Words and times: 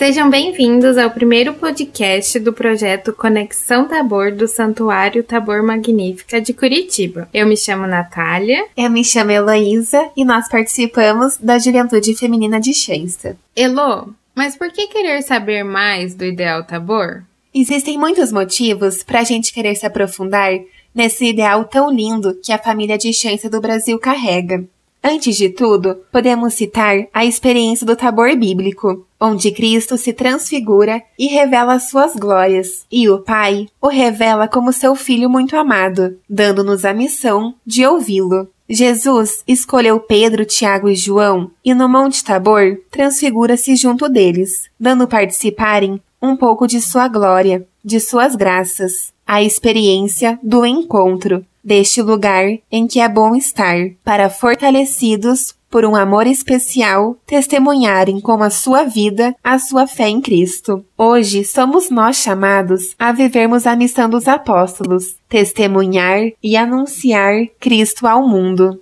Sejam 0.00 0.30
bem-vindos 0.30 0.96
ao 0.96 1.10
primeiro 1.10 1.52
podcast 1.52 2.38
do 2.38 2.54
projeto 2.54 3.12
Conexão 3.12 3.86
Tabor 3.86 4.32
do 4.32 4.48
Santuário 4.48 5.22
Tabor 5.22 5.62
Magnífica 5.62 6.40
de 6.40 6.54
Curitiba. 6.54 7.28
Eu 7.34 7.46
me 7.46 7.54
chamo 7.54 7.86
Natália. 7.86 8.64
Eu 8.74 8.88
me 8.88 9.04
chamo 9.04 9.30
Heloísa 9.30 10.10
e 10.16 10.24
nós 10.24 10.48
participamos 10.48 11.36
da 11.36 11.58
Juventude 11.58 12.16
Feminina 12.16 12.58
de 12.58 12.72
Xensta. 12.72 13.36
Elo, 13.54 14.14
mas 14.34 14.56
por 14.56 14.72
que 14.72 14.86
querer 14.86 15.20
saber 15.20 15.64
mais 15.64 16.14
do 16.14 16.24
Ideal 16.24 16.64
Tabor? 16.64 17.22
Existem 17.54 17.98
muitos 17.98 18.32
motivos 18.32 19.02
para 19.02 19.20
a 19.20 19.24
gente 19.24 19.52
querer 19.52 19.74
se 19.74 19.84
aprofundar 19.84 20.58
nesse 20.94 21.26
ideal 21.26 21.66
tão 21.66 21.90
lindo 21.90 22.40
que 22.42 22.52
a 22.52 22.58
família 22.58 22.96
de 22.96 23.12
Xensta 23.12 23.50
do 23.50 23.60
Brasil 23.60 23.98
carrega. 23.98 24.64
Antes 25.02 25.36
de 25.36 25.48
tudo, 25.48 25.96
podemos 26.12 26.54
citar 26.54 27.06
a 27.12 27.24
experiência 27.24 27.86
do 27.86 27.96
tabor 27.96 28.36
bíblico, 28.36 29.06
onde 29.18 29.50
Cristo 29.50 29.96
se 29.96 30.12
transfigura 30.12 31.02
e 31.18 31.26
revela 31.26 31.78
suas 31.78 32.14
glórias, 32.14 32.84
e 32.92 33.08
o 33.08 33.20
Pai 33.20 33.66
o 33.80 33.88
revela 33.88 34.46
como 34.46 34.72
seu 34.72 34.94
Filho 34.94 35.30
muito 35.30 35.56
amado, 35.56 36.18
dando-nos 36.28 36.84
a 36.84 36.92
missão 36.92 37.54
de 37.64 37.86
ouvi-lo. 37.86 38.48
Jesus 38.68 39.42
escolheu 39.48 39.98
Pedro, 39.98 40.44
Tiago 40.44 40.88
e 40.88 40.94
João 40.94 41.50
e 41.64 41.74
no 41.74 41.88
Monte 41.88 42.22
Tabor 42.22 42.78
transfigura-se 42.90 43.74
junto 43.74 44.08
deles, 44.08 44.70
dando 44.78 45.08
participarem 45.08 46.00
um 46.22 46.36
pouco 46.36 46.66
de 46.66 46.80
sua 46.80 47.08
glória, 47.08 47.66
de 47.84 47.98
suas 47.98 48.36
graças, 48.36 49.12
a 49.26 49.42
experiência 49.42 50.38
do 50.42 50.66
encontro, 50.66 51.44
deste 51.62 52.02
lugar 52.02 52.46
em 52.70 52.86
que 52.86 53.00
é 53.00 53.08
bom 53.08 53.34
estar, 53.34 53.76
para 54.04 54.28
fortalecidos 54.28 55.54
por 55.70 55.84
um 55.84 55.94
amor 55.94 56.26
especial, 56.26 57.16
testemunharem 57.24 58.20
com 58.20 58.42
a 58.42 58.50
sua 58.50 58.82
vida 58.82 59.34
a 59.42 59.58
sua 59.58 59.86
fé 59.86 60.08
em 60.08 60.20
Cristo. 60.20 60.84
Hoje 60.98 61.44
somos 61.44 61.90
nós 61.90 62.16
chamados 62.16 62.94
a 62.98 63.12
vivermos 63.12 63.66
a 63.66 63.76
missão 63.76 64.10
dos 64.10 64.26
apóstolos, 64.26 65.14
testemunhar 65.28 66.32
e 66.42 66.56
anunciar 66.56 67.46
Cristo 67.60 68.06
ao 68.06 68.26
mundo. 68.26 68.80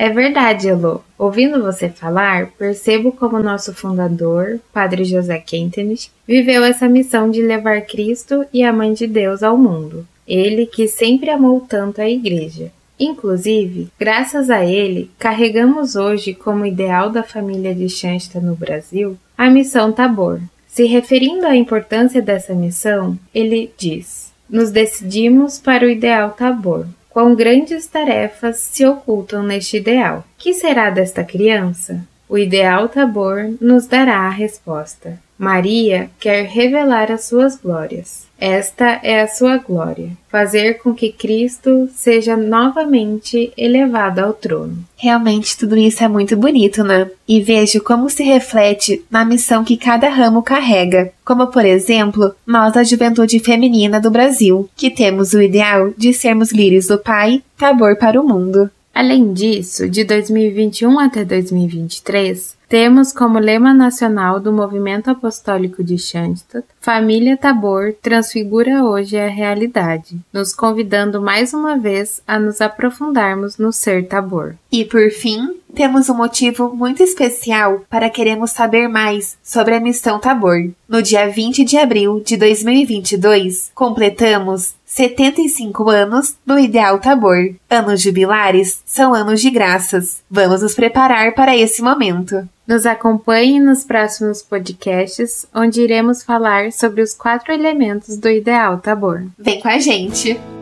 É 0.00 0.08
verdade, 0.08 0.68
Elo. 0.68 1.02
Ouvindo 1.18 1.60
você 1.60 1.88
falar, 1.88 2.52
percebo 2.56 3.10
como 3.10 3.40
nosso 3.40 3.74
fundador, 3.74 4.60
Padre 4.72 5.04
José 5.04 5.38
Kentenich, 5.38 6.08
viveu 6.24 6.62
essa 6.62 6.88
missão 6.88 7.28
de 7.28 7.42
levar 7.42 7.80
Cristo 7.80 8.44
e 8.54 8.62
a 8.62 8.72
Mãe 8.72 8.92
de 8.92 9.08
Deus 9.08 9.42
ao 9.42 9.58
mundo. 9.58 10.06
Ele 10.28 10.66
que 10.66 10.86
sempre 10.86 11.30
amou 11.30 11.60
tanto 11.60 12.00
a 12.00 12.08
Igreja. 12.08 12.70
Inclusive, 13.00 13.88
graças 13.98 14.50
a 14.50 14.64
ele, 14.64 15.10
carregamos 15.18 15.96
hoje 15.96 16.34
como 16.34 16.66
ideal 16.66 17.10
da 17.10 17.22
família 17.22 17.74
de 17.74 17.88
Shansta 17.88 18.40
no 18.40 18.54
Brasil 18.54 19.16
a 19.36 19.48
missão 19.48 19.92
Tabor. 19.92 20.40
Se 20.66 20.84
referindo 20.84 21.46
à 21.46 21.56
importância 21.56 22.20
dessa 22.20 22.54
missão, 22.54 23.16
ele 23.32 23.72
diz: 23.78 24.32
Nos 24.50 24.70
decidimos 24.70 25.58
para 25.58 25.86
o 25.86 25.88
ideal 25.88 26.30
Tabor. 26.30 26.86
Quão 27.08 27.34
grandes 27.34 27.86
tarefas 27.86 28.58
se 28.58 28.84
ocultam 28.84 29.42
neste 29.42 29.76
ideal? 29.76 30.24
Que 30.36 30.52
será 30.52 30.90
desta 30.90 31.24
criança? 31.24 32.04
O 32.28 32.36
ideal 32.36 32.88
Tabor 32.88 33.54
nos 33.60 33.86
dará 33.86 34.18
a 34.18 34.30
resposta. 34.30 35.18
Maria 35.38 36.10
quer 36.18 36.46
revelar 36.46 37.12
as 37.12 37.24
suas 37.24 37.56
glórias. 37.56 38.26
Esta 38.40 39.00
é 39.02 39.20
a 39.20 39.28
sua 39.28 39.56
glória, 39.56 40.10
fazer 40.28 40.74
com 40.74 40.94
que 40.94 41.10
Cristo 41.10 41.88
seja 41.92 42.36
novamente 42.36 43.52
elevado 43.56 44.20
ao 44.20 44.32
trono. 44.32 44.78
Realmente 44.96 45.56
tudo 45.56 45.76
isso 45.76 46.04
é 46.04 46.08
muito 46.08 46.36
bonito, 46.36 46.84
né? 46.84 47.10
E 47.26 47.40
vejo 47.40 47.82
como 47.82 48.10
se 48.10 48.22
reflete 48.22 49.04
na 49.10 49.24
missão 49.24 49.64
que 49.64 49.76
cada 49.76 50.08
ramo 50.08 50.42
carrega, 50.42 51.12
como 51.24 51.48
por 51.48 51.64
exemplo, 51.64 52.34
nós 52.46 52.72
da 52.72 52.84
Juventude 52.84 53.40
Feminina 53.40 54.00
do 54.00 54.10
Brasil, 54.10 54.68
que 54.76 54.90
temos 54.90 55.32
o 55.32 55.42
ideal 55.42 55.92
de 55.96 56.12
sermos 56.12 56.52
lírios 56.52 56.86
do 56.86 56.98
Pai, 56.98 57.42
tabor 57.56 57.96
para 57.96 58.20
o 58.20 58.26
mundo. 58.26 58.70
Além 58.98 59.32
disso, 59.32 59.88
de 59.88 60.02
2021 60.02 60.98
até 60.98 61.24
2023, 61.24 62.56
temos 62.68 63.12
como 63.12 63.38
lema 63.38 63.72
nacional 63.72 64.40
do 64.40 64.52
Movimento 64.52 65.08
Apostólico 65.08 65.84
de 65.84 65.96
Schandstatt, 65.96 66.66
Família 66.80 67.36
Tabor 67.36 67.94
transfigura 68.02 68.84
hoje 68.84 69.16
a 69.16 69.28
realidade, 69.28 70.18
nos 70.32 70.52
convidando 70.52 71.22
mais 71.22 71.54
uma 71.54 71.78
vez 71.78 72.20
a 72.26 72.40
nos 72.40 72.60
aprofundarmos 72.60 73.56
no 73.56 73.72
ser 73.72 74.08
Tabor. 74.08 74.56
E 74.72 74.84
por 74.84 75.08
fim, 75.12 75.60
temos 75.74 76.08
um 76.08 76.14
motivo 76.14 76.74
muito 76.74 77.00
especial 77.00 77.84
para 77.88 78.10
queremos 78.10 78.50
saber 78.50 78.88
mais 78.88 79.38
sobre 79.44 79.76
a 79.76 79.80
missão 79.80 80.18
Tabor. 80.18 80.70
No 80.88 81.00
dia 81.00 81.28
20 81.30 81.64
de 81.64 81.76
abril 81.76 82.20
de 82.26 82.36
2022, 82.36 83.70
completamos 83.76 84.74
75 84.88 85.88
anos 85.90 86.36
do 86.44 86.58
Ideal 86.58 86.98
Tabor. 86.98 87.54
Anos 87.70 88.00
jubilares 88.00 88.82
são 88.84 89.14
anos 89.14 89.40
de 89.40 89.50
graças. 89.50 90.22
Vamos 90.28 90.62
nos 90.62 90.74
preparar 90.74 91.34
para 91.34 91.56
esse 91.56 91.82
momento. 91.82 92.48
Nos 92.66 92.84
acompanhe 92.84 93.60
nos 93.60 93.84
próximos 93.84 94.42
podcasts, 94.42 95.46
onde 95.54 95.82
iremos 95.82 96.22
falar 96.24 96.72
sobre 96.72 97.02
os 97.02 97.14
quatro 97.14 97.52
elementos 97.52 98.16
do 98.16 98.28
Ideal 98.28 98.78
Tabor. 98.78 99.26
Vem 99.38 99.60
com 99.60 99.68
a 99.68 99.78
gente! 99.78 100.57